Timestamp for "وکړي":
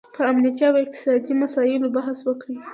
2.27-2.57